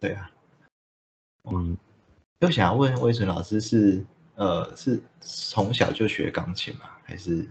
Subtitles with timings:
[0.00, 0.30] 对啊，
[1.44, 1.76] 嗯，
[2.40, 4.04] 又想要问魏纯老师是
[4.34, 6.90] 呃是从小就学钢琴吗？
[7.04, 7.46] 还是？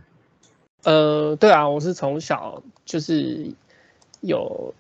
[0.84, 3.50] 呃，对啊，我是从小就是
[4.20, 4.74] 有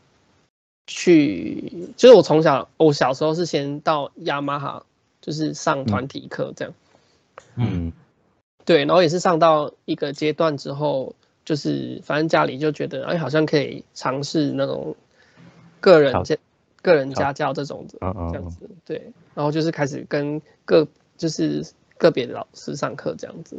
[0.88, 4.86] 去，就是我从小我小时候是先到雅马哈，
[5.22, 6.74] 就是上团体课这样。
[7.56, 7.92] 嗯，
[8.66, 14.96] 对，然后也是上到一个阶段之后，就是反正家里就觉得哎，好像可以尝试那种
[15.80, 16.38] 个人家。
[16.84, 17.98] 个人家教这种的，
[18.30, 21.66] 这样子，对，然后就是开始跟个就是
[21.98, 23.58] 个别的老师上课这样子。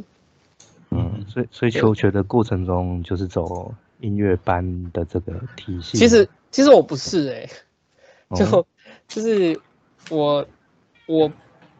[0.91, 5.97] 嗯，所以所以求学的过程中就是走音乐班的这个体系。
[5.97, 7.49] 其实其实我不是哎，
[8.33, 8.65] 就
[9.09, 9.59] 就是
[10.09, 10.47] 我
[11.05, 11.29] 我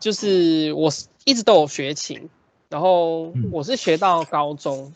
[0.01, 0.91] 就是我
[1.23, 2.29] 一直都有学琴，
[2.67, 4.93] 然后我是学到高中，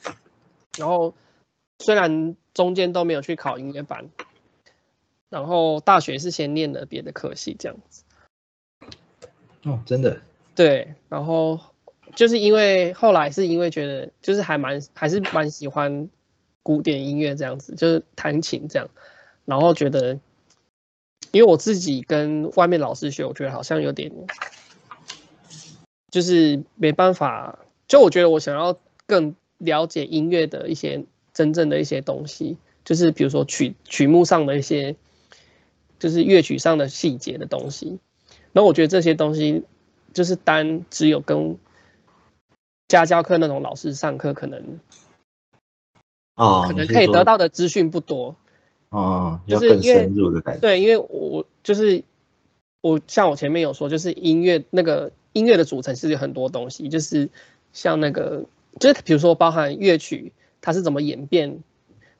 [0.78, 1.14] 然后
[1.80, 4.09] 虽然中间都没有去考音乐班。
[5.30, 8.03] 然后大学是先念了别的科系这样子，
[9.64, 10.20] 哦，真的，
[10.56, 11.58] 对，然后
[12.16, 16.09] 就是因为后来是因为觉得就是还蛮还是蛮喜欢
[16.64, 18.90] 古典音乐这样子，就是弹琴这样，
[19.50, 20.19] 然后觉得，
[21.31, 24.11] 因为我自己跟外面老师学，我觉得好像有点，
[26.11, 34.95] 就是没办法，就我觉得我想要更了解音乐的一些真正的一些东西，就是比如说曲曲目上的一些。
[36.02, 38.00] 就是乐曲上的细节的东西，
[38.53, 39.66] 然后我觉得这些东西
[40.13, 41.58] 就是单只有跟
[42.88, 44.80] 家教课那种老师上课可能，
[46.36, 48.38] 哦，可能可以得到的资讯不多，
[48.90, 50.62] 哦，就是更深入的感觉。
[50.62, 52.04] 对，因为我就是
[52.82, 57.30] 我像我前面有说，就是音乐那个音乐的组成是有很多东西，就是
[57.73, 58.46] 像那个
[58.80, 61.63] 就是比如说包含乐曲它是怎么演变，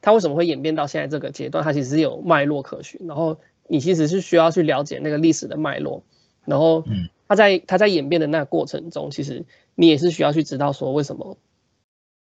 [0.00, 3.38] 它为什么会演变到现在这个阶段，它其实是有脉络可循，然后。
[3.72, 6.02] 你其实是需要去了解那个历史的脉络，
[6.44, 9.44] 然后，嗯，它在它在演变的那个过程中，其实
[9.76, 11.38] 你也是需要去知道说为什么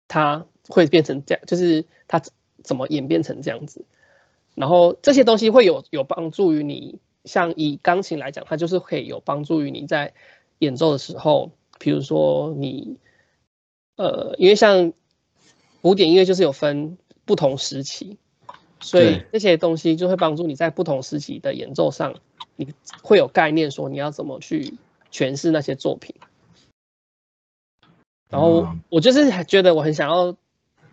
[0.08, 2.22] 它会变成这样，就是它
[2.62, 3.84] 怎么演变成这样子，
[4.56, 10.14] 然后这些东西会有有帮助于你，像以钢琴来讲，它就是可以有帮助于你在
[10.60, 12.98] 演奏的时候，比如说你，
[13.96, 14.94] 呃，因为像
[15.82, 18.18] 古典音乐就是有分不同时期。
[18.80, 22.16] 所以这些东西就会帮助你在不同时期的演奏上，
[22.58, 24.74] 你会有概念，说你要怎么去
[25.10, 26.14] 诠释那些作品。
[28.30, 30.36] 然后我就是觉得我很想要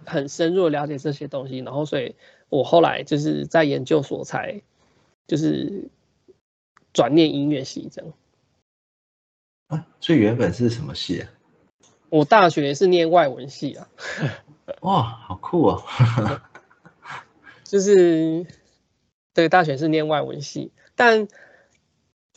[0.04, 2.14] 很深入的了解这些东西，然后所以
[2.50, 4.60] 我后来就是在研究所才
[5.26, 5.88] 就是
[6.92, 8.12] 转念音乐系这样。
[9.68, 11.30] 啊，所以原本是什么系啊？
[12.10, 13.88] 我大学是念外文系啊。
[14.82, 15.82] 哇，好酷哦！
[17.64, 18.46] 就是，
[19.32, 21.28] 对，大学是念外文系，但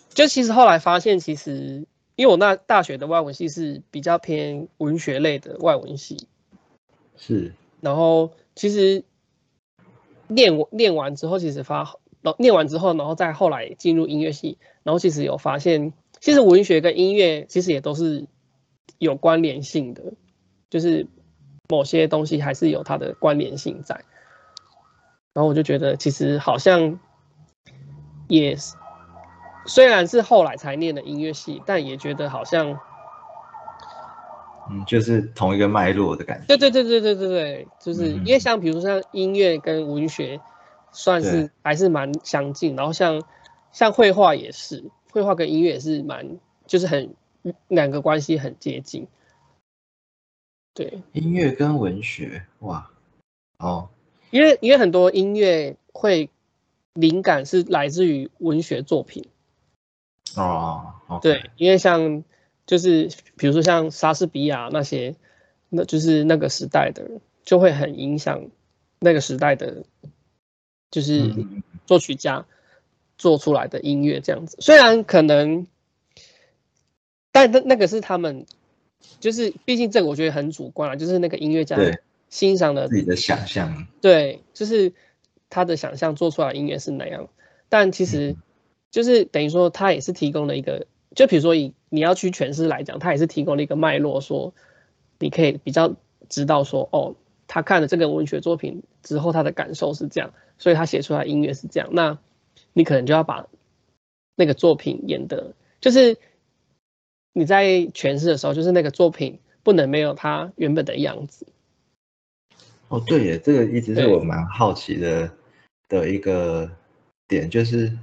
[0.09, 1.85] 就其实后来发现，其实
[2.15, 6.27] 因为我那大学的外文系是比较偏文学类的外文系，
[7.17, 9.03] 是，然后其实
[10.27, 11.95] 念念完之后，其实发，
[12.37, 18.25] 念完之后，然后再后来进入音乐系，然后其实有发现，其实文学跟音乐其实也都是
[18.97, 20.13] 有关联性的，
[20.69, 21.07] 就是
[21.69, 24.03] 某些东西还是有它的关联性在。
[25.33, 26.99] 然后我就觉得，其实好像
[28.27, 28.75] 也是，
[29.65, 32.79] 虽然是后来才念的音乐系，但也觉得好像，
[34.69, 36.45] 嗯，就是同一个脉络的感觉。
[36.47, 40.39] 对对对对对对对，就是因为像比如说像音乐跟文学，
[40.91, 42.75] 算是还是蛮相近。
[42.75, 43.23] 然后像
[43.71, 47.13] 像绘画也是，绘画跟音乐也是蛮，就是很
[47.67, 49.07] 两个关系很接近。
[50.73, 52.89] 对，音乐跟文学，哇，
[53.57, 53.89] 哦。
[54.31, 56.31] 因为因为很多音乐会
[56.93, 59.25] 灵感是来自于文学作品
[60.35, 62.23] 哦，对，因为像
[62.65, 65.15] 就是比如说像莎士比亚那些，
[65.69, 67.09] 那就是那个时代的
[67.43, 68.49] 就会很影响
[68.99, 69.83] 那个时代的，
[70.91, 71.33] 就是
[71.85, 72.45] 作曲家
[73.17, 74.57] 做出来的音乐这样子。
[74.59, 75.67] 虽然可能，
[77.31, 78.45] 但那那个是他们，
[79.19, 81.77] 就是毕竟这个我觉得很主观啊，就是那个音乐家。
[82.29, 84.91] 欣赏的自己的想象，对，就是
[85.51, 87.29] 他的想象做出来音乐是那样，
[87.69, 88.35] 但其实
[88.89, 94.51] 就是等于说他也是提供了一个，就比如说以你要去诠释来讲，他也是提供了一个脉络，说
[95.19, 95.95] 你可以比较
[96.27, 102.17] 知道说，哦，他看了这个文学作品之后，他的感受是这样，所以他写出来音乐是这样，那
[102.73, 103.45] 你可能就要把
[104.35, 106.17] 那个作品演的，就是
[107.31, 111.45] 你在诠释的时候，就是那个作品不能没有它原本的样子。
[112.87, 115.31] 哦，对耶，这个一直是我蛮好奇的
[115.87, 116.71] 的一个
[117.27, 117.95] 点，就是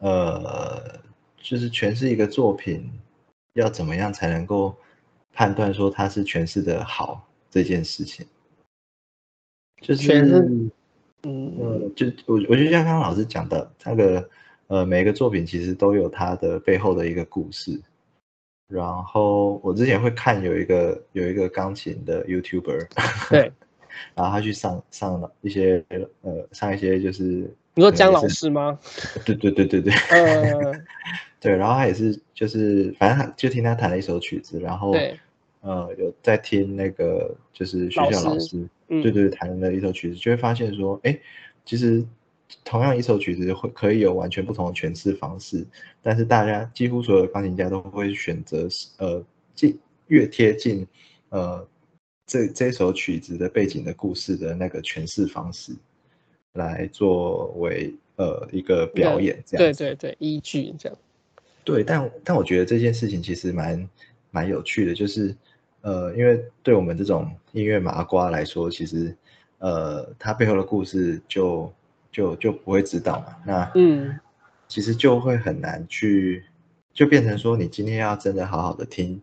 [0.00, 1.00] 呃，
[1.40, 2.90] 就是诠释一个作品
[3.54, 4.76] 要怎么样才能够
[5.32, 8.26] 判断说它是诠释的好这件事情，
[9.80, 10.22] 就是
[11.22, 14.30] 嗯，呃，就我我觉得像刚刚老师讲的，那个
[14.68, 17.80] 呃，每个作品其实都有它的背后的一个故事。
[18.68, 22.86] 然后我之前会看有一个有一个钢琴的 YouTuber，
[23.28, 23.52] 对，
[24.14, 25.84] 然后他去上上了一些
[26.20, 28.78] 呃上一些就是你说姜老师吗？
[29.24, 30.74] 对对对对对呃，
[31.40, 35.18] 对，然后他也是就是反正他就听他弹了一首曲子，然后对，
[35.60, 41.18] 呃有在听那个就是学校老师嗯，对对，弹的一首曲子，就会发现说，哎，
[41.64, 42.04] 其实
[42.64, 45.64] 同样一首曲子会可以有完全不同的诠释方式，
[46.02, 48.66] 但是大家几乎所有的钢琴家都会选择
[48.98, 49.24] 呃
[49.54, 49.78] 近
[50.08, 50.84] 越贴近
[51.28, 51.64] 呃
[52.26, 55.72] 这这首曲子的背景的故事的那个诠释方式
[56.54, 59.64] 来作为呃一个表演这样。
[59.64, 60.98] 对对对，依据这样。
[61.62, 63.88] 对，但但我觉得这件事情其实蛮
[64.30, 65.34] 蛮有趣的，就是
[65.82, 69.16] 呃，因为对我们这种音乐麻瓜来说，其实
[69.58, 71.72] 呃，它背后的故事就
[72.10, 73.36] 就就不会知道嘛。
[73.46, 74.18] 那嗯，
[74.68, 76.44] 其实就会很难去，
[76.92, 79.20] 就变成说，你今天要真的好好的听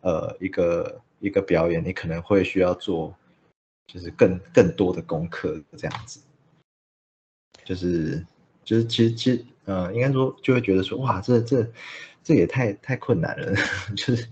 [0.00, 3.14] 呃一个一个表演，你可能会需要做
[3.86, 6.20] 就是更更多的功课这样子。
[7.64, 8.24] 就是
[8.64, 11.66] 就是其实其实呃，应该说就会觉得说哇，这这
[12.22, 13.52] 这也太太困难了，
[13.96, 14.26] 就是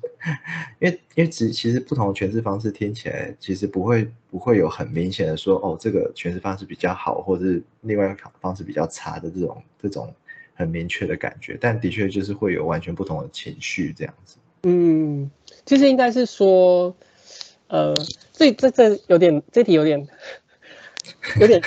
[0.80, 10.12] 因为因为其其实不同的诠释方式听起来其实不会不会有很明显的说哦，这个诠释方式比较好，或者是另外一个方式比较差的这种这种
[10.54, 14.36] 很明确的感觉，但的确就是会有完全不同的情绪这样子。
[14.62, 15.30] 嗯，
[15.66, 16.94] 其实应该是说，
[17.66, 17.92] 呃，
[18.32, 20.08] 这这这有点这题有点
[21.40, 21.60] 有点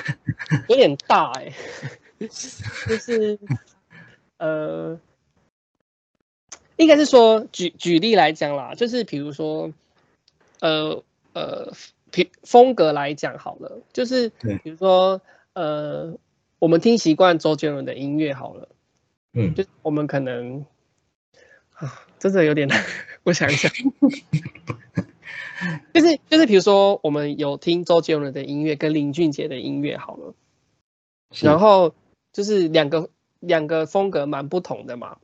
[0.67, 1.53] 有点大哎、
[2.19, 3.39] 就是
[4.37, 4.99] 呃，
[6.77, 9.71] 应该是说举举例来讲啦，就是比如说，
[10.59, 11.03] 呃
[11.33, 11.73] 呃，
[12.11, 15.21] 比风格来讲好了，就是对比如说
[15.53, 16.17] 呃，
[16.59, 18.69] 我们听习惯周杰伦的音乐好了。
[19.33, 20.65] 嗯，就我们可能
[21.73, 22.83] 啊，真的有点难，
[23.23, 23.71] 我想一想，
[25.93, 30.33] 就是就是比如说我们有听周杰伦的音乐跟林俊杰的音乐好了，
[31.41, 31.95] 然后
[32.31, 33.09] 就是两个
[33.39, 35.17] 两个风格蛮不同的嘛，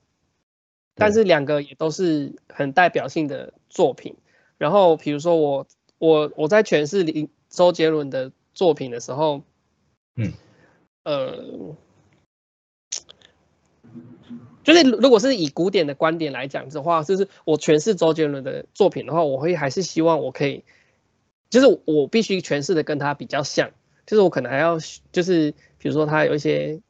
[0.95, 4.15] 但是两个也都是很代表性的作品。
[4.57, 9.44] 然后比如说我我我在诠释林周杰伦的作品的时候，
[10.15, 10.33] 嗯，
[11.03, 11.75] 呃。
[14.63, 20.63] 就是如果是以古典的观点来讲的话，就是我诠释周杰伦的作品的话，我会还是希望我可以，
[21.50, 23.71] 就是我必须诠释的跟他比较像，
[24.06, 24.77] 就是我可能还要
[25.12, 26.81] 就是比如说他有一些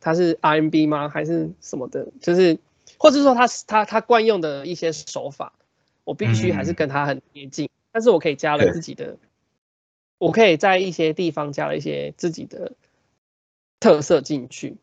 [0.00, 1.08] 他是 RMB 吗？
[1.08, 2.58] 还是什么的，就是
[2.98, 5.52] 或者说他他他惯用的一些手法，
[6.04, 9.16] 我必须还是跟他很接近，但是我可以加了自己的，
[10.18, 12.72] 我可以在一些地方加了一些自己的
[13.80, 14.76] 特色进去。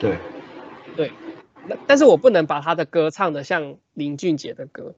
[0.00, 0.16] 对，
[0.96, 1.27] 对，那
[1.86, 4.94] 但是我不能把他的歌唱的像林俊杰的歌，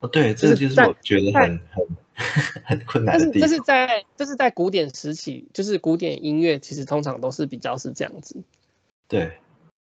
[0.00, 1.86] 哦对，这个就是我觉得很很
[2.64, 3.58] 很困难但是这是。
[3.60, 8.42] 在这是在古典时期，就是古典音乐其实通常都是比较是这样子，
[9.08, 9.38] 对，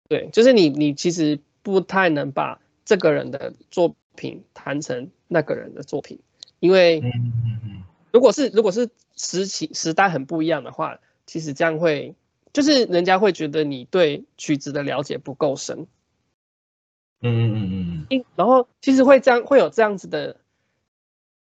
[0.09, 6.19] 对，就是你你其实不太能把这个人的作品弹成那个人的作品，
[6.59, 7.03] 因为
[8.13, 12.15] 如果是如果是时期时代很不一样的话，其实这样会
[12.53, 15.87] 就是人家会觉得你对曲子的了解不够深。
[17.23, 20.39] 嗯嗯嗯嗯嗯然后其实会这样会有这样子的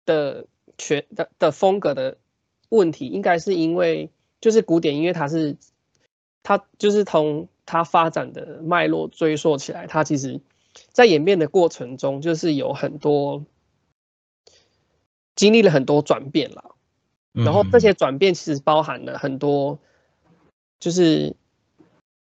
[0.04, 0.46] 的
[0.78, 2.16] 全的的风格的
[2.70, 4.10] 问题，应该是因为
[4.40, 5.56] 就是古典音乐它是
[6.42, 10.40] 它就是从它发展的脉络追溯起来，它其实
[10.92, 13.44] 在演变的过程中，就是有很多
[15.34, 16.70] 经历了很多转变啦。
[17.34, 19.78] 嗯，然后这些转变其实包含了很多，
[20.78, 21.34] 就是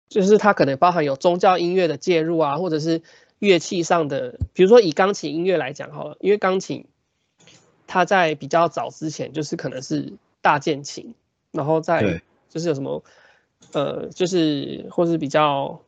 [0.08, 3.02] 就是它可能包含有宗教音乐的介入啊，或者是
[3.38, 6.86] 乐器上的，比如说以钢琴音乐来讲好了，因为钢琴
[7.86, 11.14] 它在比较早之前就是可能是大键琴，
[11.52, 13.02] 然后在就是有什么
[13.72, 15.80] 呃，就是或是比较，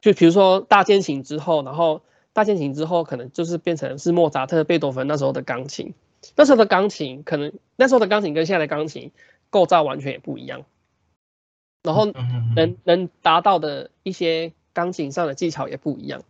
[0.00, 2.00] 就比如说大键琴之后，然后
[2.32, 5.94] 大键琴之后可能就是变成是莫扎特、贝多芬那时候的钢琴。
[6.34, 9.12] 那时候的钢琴可能那时候的钢琴跟现在的钢琴
[9.48, 10.64] 构造完全也不一样，
[11.86, 12.06] 然后
[12.56, 16.24] 能能达到的一些钢琴上的技巧也不一样，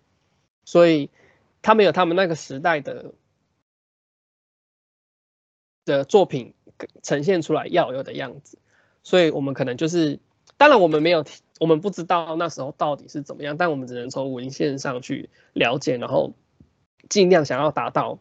[0.66, 1.08] 所以
[1.62, 3.14] 他们有他们那个时代的
[5.86, 6.52] 的作品
[7.02, 8.58] 呈现出来要有的样子，
[9.02, 10.20] 所以我们可能就是，
[10.58, 11.24] 当然我们没有，
[11.58, 16.34] 我们不知道那时候到底是怎么样，但我们只能从文献上去了解，然后
[17.08, 18.18] 尽量想要达到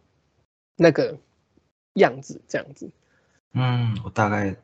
[0.77, 1.17] 那个
[1.95, 2.89] 样子，这样子。
[3.53, 4.55] 嗯，我大概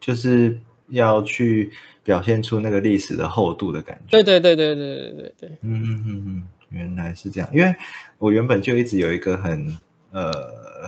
[0.00, 1.72] 就是要去
[2.04, 4.22] 表现出那个历史的厚度的感觉。
[4.22, 5.48] 对对对对对对对对。
[5.62, 7.74] 嗯嗯嗯嗯，原来是这样，因为
[8.18, 9.78] 我原本就一直有一个很
[10.12, 10.30] 呃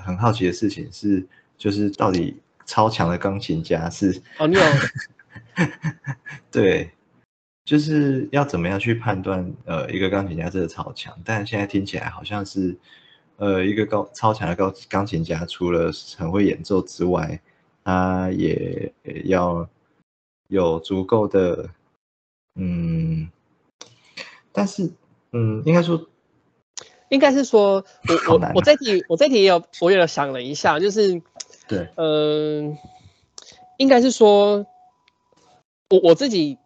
[0.05, 1.27] 很好奇的事情是。
[1.59, 4.61] 就是到底超强的钢琴家是哦，你有
[6.51, 6.91] 对，
[7.65, 11.17] 就是要怎么样去判断呃一个钢琴家真的超强？
[11.25, 12.77] 但现在听起来好像是
[13.37, 17.41] 呃一个高超强的高钢琴家，除了很会演奏之外，
[17.85, 18.93] 他也
[19.27, 19.69] 要
[20.53, 21.71] 有足够的
[22.55, 23.31] 嗯，
[24.53, 24.93] 但是
[25.33, 26.07] 嗯，应该说
[27.09, 27.85] 应该是说
[28.29, 31.21] 我我我这题我这题也有我也有想了一下，就是。
[31.69, 32.77] 对，嗯，
[33.79, 34.67] 应该是说，
[35.89, 36.59] 我我自己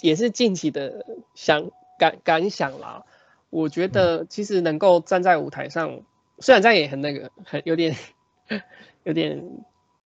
[0.00, 3.04] 也是近期的想感感想啦。
[3.50, 6.00] 我觉得其实能够站在舞台上，
[6.38, 7.94] 虽然这样也很那个，很有点
[9.04, 9.42] 有点，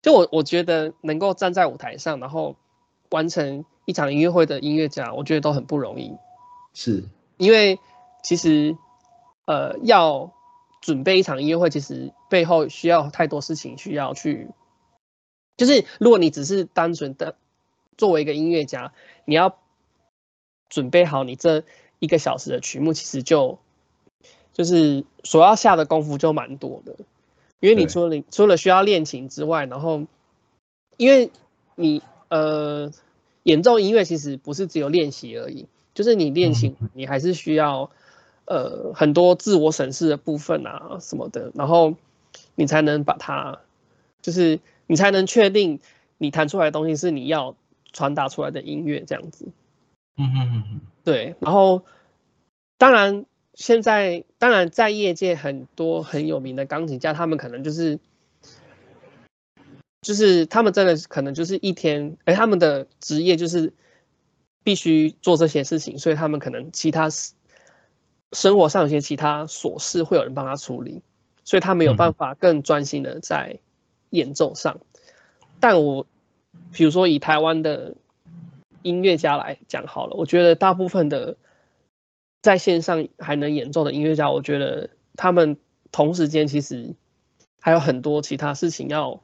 [0.02, 2.56] 就我我觉得能够站在舞台上，然后
[3.12, 6.18] 完成一场音乐会的音乐家，我觉得都很不容易。
[6.74, 7.04] 是，
[7.38, 7.80] 因为
[8.24, 8.76] 其实
[9.46, 10.34] 呃要。
[10.84, 14.50] 准备一场音乐会，其实背后需要太多事情需要去，
[15.56, 17.36] 就是如果你只是单纯的
[18.00, 18.92] 作为一个音乐家，
[19.26, 19.60] 你要
[20.70, 21.64] 准备好你这
[22.00, 23.60] 一个小时的曲目，其实就
[24.54, 26.96] 就是所要下的功夫就蛮多的，
[27.60, 30.08] 因为你除了除了需要练琴之外，然后
[30.98, 31.30] 因为
[31.76, 32.92] 你呃
[33.44, 37.92] 演奏音乐其实不是只有练习而已，就是你练习，你还是需要。
[38.46, 41.94] 呃，很多自我审视的部分啊，什么的，然后
[42.56, 43.60] 你才能把它，
[44.22, 45.80] 就是你才能确定
[46.18, 47.56] 你弹出来的东西是你要
[47.94, 49.48] 传达出来的音乐这样子。
[50.18, 51.36] 嗯嗯嗯嗯，对。
[51.40, 51.84] 然后，
[52.78, 58.00] 当然现在，当然在业界很多很有名的钢琴家，他们可能就是，
[60.02, 63.72] 就是他们真的可能就是一天，哎，他们的职业就是
[64.64, 67.10] 必须做这些事情，所以他们可能其他
[68.32, 71.02] 生活上有些其他琐事会有人帮他处理，
[71.44, 73.60] 所以他没有办法更专心的在
[74.10, 74.80] 演奏上。
[75.60, 76.08] 但我
[76.72, 77.96] 比如说以台湾的
[78.82, 81.38] 音乐家来讲好了，我觉得大部分的
[82.42, 85.58] 在线上还能演奏的音乐家，我觉得他们
[85.92, 86.96] 同时间其实
[87.60, 89.22] 还有很多其他事情要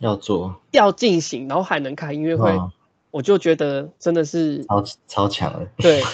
[0.00, 2.52] 要做要进行，然后还能开音乐会，
[3.10, 5.68] 我就觉得真的是超超强了。
[5.76, 6.02] 对。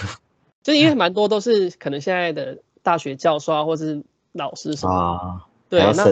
[0.63, 4.03] 就因为蛮多都是可能现在的大学教授啊，或者是
[4.33, 6.05] 老师什么，对，那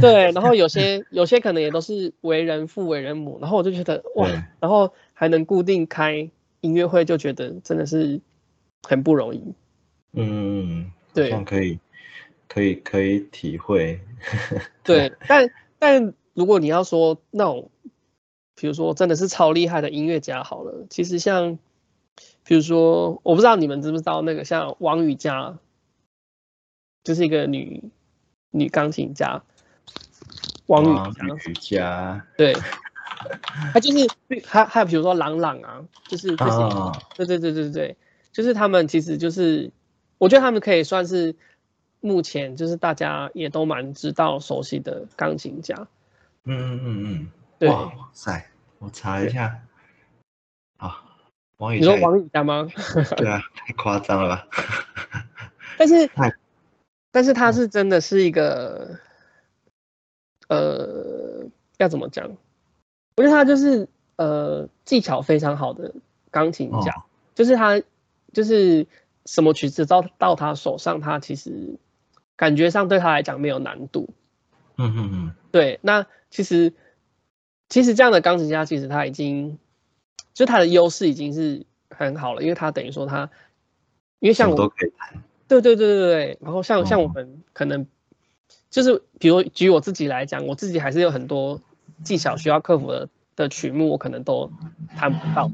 [0.00, 4.26] 对，然后有些有些可能也都是为人父为人母，然后我就觉得哇，
[4.58, 6.30] 然后还能固定开
[6.62, 8.22] 音乐会，就觉得真的是
[8.82, 9.52] 很不容易。
[10.14, 11.78] 嗯，对，可以
[12.48, 14.00] 可以可以体会。
[14.82, 17.70] 对，但但如果你要说那种，
[18.54, 21.58] 比如说真的是超厉害的音乐家，好了，其实像。
[22.44, 25.58] 比如说，我不知道你们知不知道那个像王羽佳，
[27.04, 27.90] 就是一个女
[28.50, 29.42] 女钢琴家。
[30.64, 32.54] 王羽佳，对，
[33.74, 34.08] 她就是
[34.46, 36.58] 还还有比如说朗朗啊，就是这些，
[37.16, 37.96] 对对对对对，
[38.32, 39.70] 就是他们其实就是，
[40.16, 41.36] 我觉得他们可以算是
[42.00, 45.86] 目前就是大家也都蛮知道熟悉的钢琴家。
[46.48, 48.46] 嗯嗯嗯嗯，对，哇塞，
[48.78, 49.60] 我查一下，
[50.78, 51.04] 啊。
[51.60, 52.68] 你说王羽佳吗？
[53.18, 54.46] 对啊，太夸张了吧！
[55.76, 56.08] 但是，
[57.10, 58.98] 但是他是真的是一个，
[60.48, 61.44] 呃，
[61.78, 62.30] 要怎么讲？
[63.16, 65.92] 我觉得他就是呃技巧非常好的
[66.30, 66.94] 钢琴家，
[67.34, 67.82] 就是他
[68.32, 68.86] 就是
[69.26, 71.76] 什么曲子到到他手上，他其实
[72.36, 74.08] 感觉上对他来讲没有难度。
[74.78, 75.78] 嗯嗯嗯，对。
[75.82, 76.72] 那其实
[77.68, 79.58] 其实这样的钢琴家，其实他已经。
[80.34, 83.28] 就他的优势已经是很好了，因为他等于说他，
[84.20, 86.38] 因为像我都可以弹，对对对对对。
[86.40, 87.88] 然后像像我们可能
[88.70, 91.60] 就是比如举我自己来讲，我自己还是有很多
[92.04, 94.52] 技巧需要克服的的曲目，我可能都
[94.96, 95.50] 弹不到。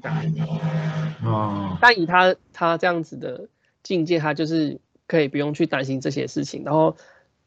[1.25, 1.79] 哦。
[1.81, 3.49] 但以他他这样子的
[3.83, 6.63] 境界，他就是可以不用去担心这些事情。
[6.63, 6.95] 然后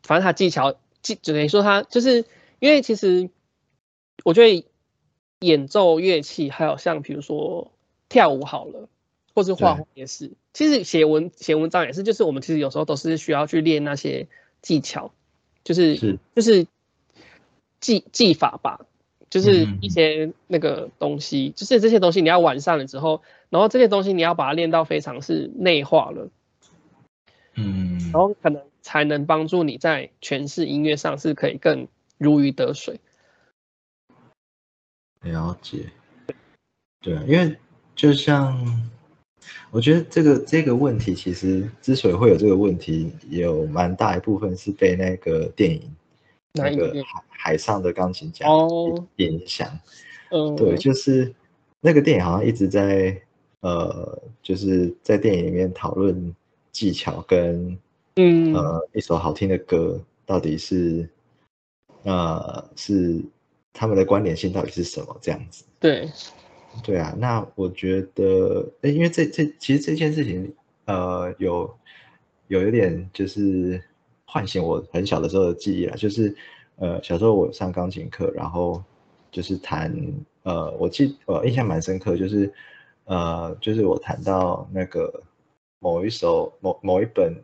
[0.02, 0.74] 反正他技巧，
[1.16, 2.26] 技等于说他就是
[2.60, 3.30] 因为其实
[4.24, 4.66] 我觉得。
[5.42, 7.72] 演奏乐器，还有像比如说
[8.10, 8.90] 跳舞好了，
[9.36, 10.32] 或是画画也是。
[10.52, 14.28] 其实写文写文章也是，就是我们其实有时候都是需要去练那些
[14.64, 15.14] 技巧，
[15.64, 16.66] 就是是就是
[17.80, 18.88] 技技法吧，
[19.30, 23.22] 就是一些那个东西，就是这些东西你要完善了之后，
[23.52, 26.32] 然后这些东西你要把它练到非常是内化了，
[27.54, 31.88] 嗯，然后可能才能帮助你在诠释音乐上是可以更
[32.18, 33.00] 如鱼得水。
[35.22, 35.92] 了解，
[37.02, 37.58] 对啊，因为
[37.96, 38.56] 就像
[39.72, 45.96] 我觉得这个这个问题，其实之所以会有这个问题，也有蛮大一部分是被那个电影
[46.54, 49.06] 那个海海上的钢琴家哦。
[49.18, 49.68] 影响。
[50.30, 51.34] 嗯，对，就是
[51.82, 53.20] 那个电影好像一直在
[53.62, 56.36] 呃，就是在电影里面讨论
[56.72, 57.78] 技巧跟
[58.18, 61.08] 嗯呃一首好听的歌到底是
[62.04, 63.24] 呃是
[63.72, 65.64] 他们的关联性到底是什么这样子。
[65.80, 66.10] 对，
[66.84, 70.54] 对啊，那我觉得，诶因为这这其实这件事情，
[70.86, 71.78] 呃，有
[72.48, 73.82] 有一点就是
[74.26, 76.36] 唤醒我很小的时候的记忆了，就是
[76.78, 78.84] 呃小时候我上钢琴课，然后
[79.32, 79.96] 就是弹，
[80.44, 82.52] 呃，我记呃印象蛮深刻，就是
[83.06, 85.22] 呃就是我弹到那个
[85.80, 87.36] 某一首某某一本，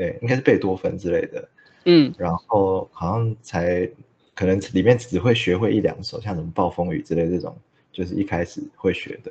[0.00, 1.46] 对，应该是贝多芬之类的，
[1.84, 3.86] 嗯然后好像才
[4.34, 7.54] 可能里面只会学会一两首，像什么暴风雨之类这种，
[7.92, 9.30] 就是一开始会学的。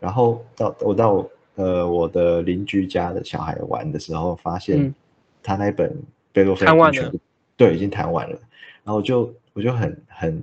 [0.00, 4.94] 然后到我到呃我的邻居家的小孩玩的时候，发现嗯
[5.40, 5.96] 他那本
[6.32, 7.20] 贝多芬弹完全部
[7.56, 8.36] 对，已经弹完了。
[8.82, 10.42] 然后我就我就很很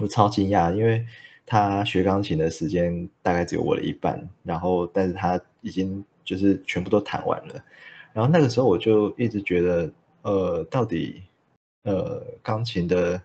[0.00, 1.04] 我超惊讶，因为
[1.44, 7.62] 他学钢琴的时间大概只有我的一半，然后但是他已经就是全部都弹完了。
[8.12, 11.22] 然后那个时候我就一直觉得，呃，到底
[11.84, 13.20] 呃钢琴的，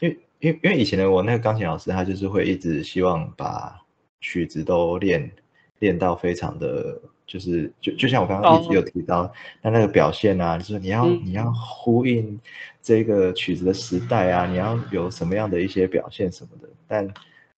[0.00, 3.80] 因为因为因为以前的我那个钢琴老师，他就是会一直希望把
[4.20, 5.30] 曲子都练
[5.78, 12.40] 练到非常的，就是就就像我刚刚一直有提到，那那个表现啊，就是你要嗯你要呼应
[12.82, 17.06] 这个曲子的时代啊，你要有什么样的一些表现什么的，但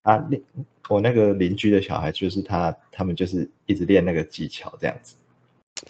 [0.02, 0.42] 啊，另
[0.88, 5.14] 我那个邻居的小孩就是他，他们就是一直练那个技巧这样子。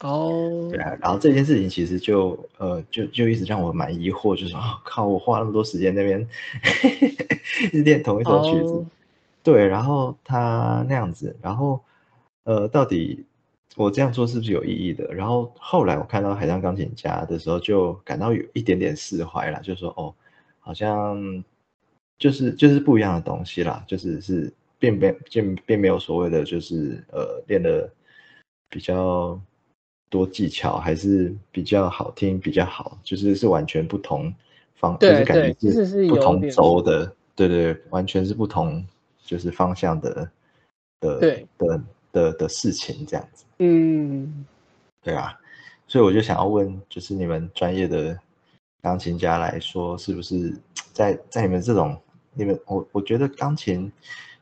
[0.00, 0.68] 哦。
[0.70, 6.26] 对，啊，然后这件事情其实就呃就就一直让我蛮疑惑，就是哦靠，我花那么多时间那边
[7.64, 8.86] 一 直练同一首曲子，哦。
[9.42, 11.80] 对，然后他那样子，然后
[12.44, 13.24] 呃到底
[13.76, 15.12] 我这样做是不是有意义的？
[15.14, 20.14] 然后后来我看到海上钢琴家的时候，就感到有一点点释怀了，就说哦，
[20.60, 21.42] 好像
[22.18, 27.90] 就是就是不一样的东西啦，就是是并没并并没有所谓的就是呃练的
[28.68, 29.40] 比较
[30.10, 34.34] 多技巧，还是比较好听比较好，就是是完全不同
[34.74, 38.84] 方，就是感觉是不同轴的，对对，对完全是不同
[39.24, 40.30] 就是方向的
[41.00, 43.44] 的对的的的事情这样子。
[43.58, 44.44] 嗯，
[45.02, 45.32] 对啊，
[45.86, 48.18] 所以我就想要问，就是你们专业的
[48.82, 50.52] 钢琴家来说，是不是
[50.92, 51.96] 在在你们这种，
[52.34, 53.92] 你们我我觉得钢琴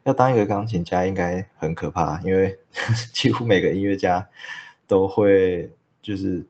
[0.05, 2.59] 要当一个钢琴家应该很可怕，因为
[3.13, 4.27] 几乎每个音乐家
[4.89, 5.71] 都会
[6.03, 6.45] 就是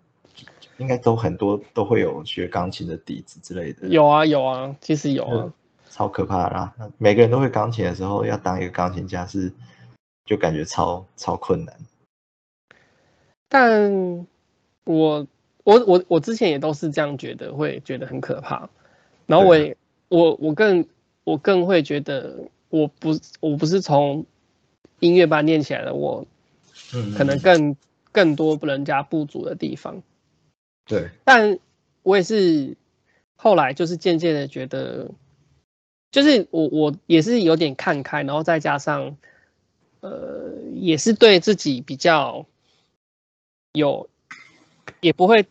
[0.78, 5.52] 应该都很多都会有学钢琴的底子之类的，有啊有啊，其实有啊，
[5.90, 6.74] 超可怕的啦。
[6.96, 9.52] 每个人都会钢琴的时候，要当一个钢琴家是
[10.24, 11.74] 就感觉超超困难。
[13.48, 14.26] 但
[14.84, 15.26] 我
[15.64, 18.70] 我我我之前也都是这样觉得，会觉得很可怕。
[19.26, 19.76] 然后我也
[20.08, 20.86] 我我更
[21.24, 24.24] 我更会觉得，我不我不是从
[25.00, 26.26] 音乐班练起来的，我
[26.94, 27.76] 嗯，可能更
[28.12, 30.02] 更多人家不足的地方。
[30.86, 31.58] 对，但
[32.02, 32.76] 我也是
[33.36, 35.10] 后来就是渐渐的觉得，
[36.10, 39.16] 就是我我也是有点看开，然后再加上
[40.00, 42.46] 呃，也是对自己比较
[43.72, 44.08] 有，
[45.00, 45.46] 也不会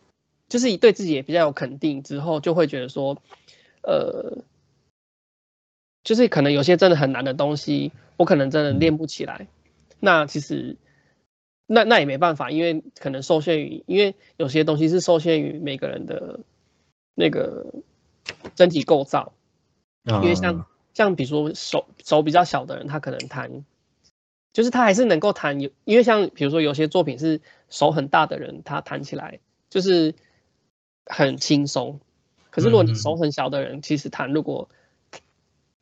[0.48, 3.22] 就是对自己也比较有肯定，之后就会觉得说，
[3.82, 4.38] 呃，
[6.02, 9.46] 就是可能有些真的很难的东西，我可能真的练不起来。
[10.00, 10.76] 那其实
[11.70, 16.40] 那那也没办法，因为可能受限于，因为有些东西是受限于每个人的
[17.14, 17.66] 那个
[18.56, 19.34] 身体构造，
[20.04, 23.64] 因因为像像比如说手手比较小的人，他可能弹，
[24.54, 30.14] 就是他还是能够弹有，因为像比如说有些作品是手很大的人，他弹起来就是
[31.04, 32.00] 很轻松。
[32.50, 34.70] 可是如果你手很小的人，其实弹如果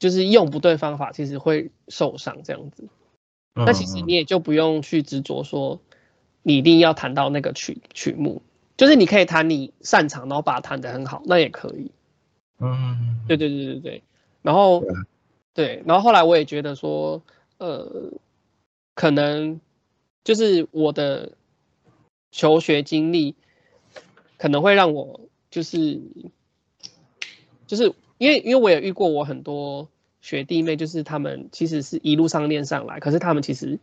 [0.00, 2.88] 就是用不对方法，其实会受伤这样子。
[3.56, 5.80] 那其实你也就不用去执着说
[6.42, 8.42] 你一定要弹到那个曲曲目，
[8.76, 11.90] 就是你可以弹你擅长，然后把它弹得很好，那也可以。
[12.58, 14.02] 嗯，对对对对对。
[14.42, 14.84] 然后
[15.54, 17.22] 对然后后来我也觉得说，
[17.58, 18.12] 呃，
[18.94, 19.60] 可能
[20.22, 21.32] 就是我的
[22.30, 23.34] 求学经历
[24.36, 26.00] 可能会让我就是
[27.66, 29.88] 就是因为因为我也遇过我很多
[30.26, 33.78] 学弟妹，就是他们其实是一路上练上来，可是他们其实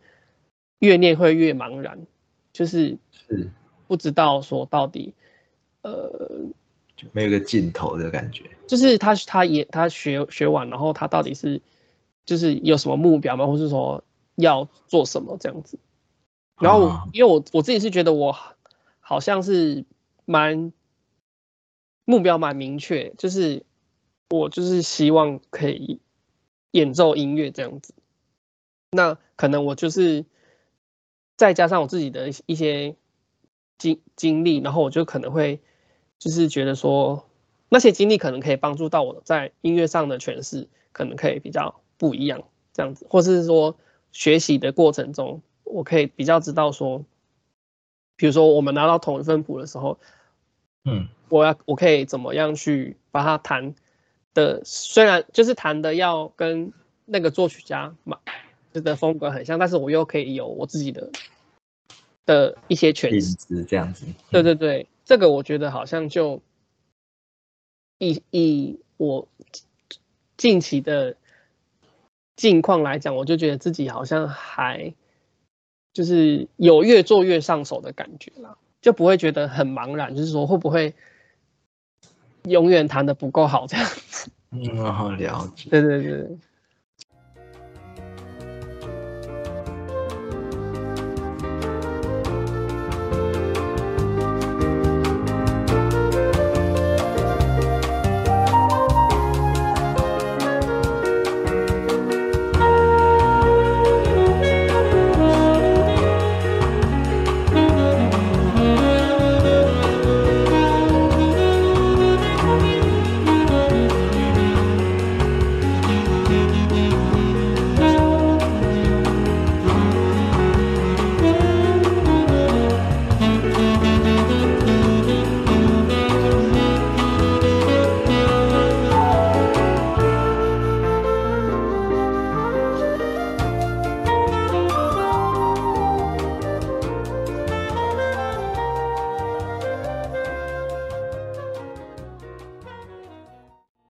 [0.78, 2.06] 越练会越茫然，
[2.52, 3.48] 就是是
[3.88, 5.14] 不知道说到底
[5.80, 6.28] 呃。
[6.96, 11.60] 就没有个尽头的感觉，就是他他也他学学完，然后他到底是
[12.24, 13.48] 就是有什么目标吗？
[13.48, 14.04] 或是说
[14.36, 15.76] 要做什么这样子？
[16.60, 18.36] 然后因为我我自己是觉得我
[19.00, 19.84] 好像是
[20.24, 20.72] 蛮
[22.04, 23.64] 目标蛮明确，就是
[24.30, 25.98] 我就是希望可以
[26.74, 27.94] 演奏音乐这样子。
[28.92, 30.24] 那可能我就是
[31.36, 32.94] 再加上我自己的一些
[33.78, 35.60] 经经历，然后我就可能会。
[36.16, 37.28] 就是觉得说
[37.68, 43.76] 那些经历可能可以帮助到我在音乐上的诠释，可能可以比较不一样这样子，或是说
[44.12, 47.04] 学习的过程中，我可以比较知道说，
[48.16, 49.98] 比如说我们拿到同一份谱的时候，
[50.84, 53.74] 嗯，我要我可以怎么样去把它弹
[54.34, 56.72] 的，虽然就是弹的要跟
[57.06, 58.18] 那个作曲家嘛
[58.72, 61.10] 的风格很像，但是我又可以有我自己的
[62.26, 64.88] 的一些诠释，这样子，对对对。
[65.04, 66.40] 这个我觉得好像就
[67.98, 69.28] 以以我
[70.36, 71.16] 近期的
[72.36, 74.94] 近况来讲，我就觉得自己好像还
[75.92, 80.94] 就是有越做越上手的感觉了，就不会觉得很茫然，就是说会不会
[82.48, 84.30] 永远弹的不够好这样子。
[84.50, 85.70] 嗯，好了解。
[85.70, 86.38] 对对对。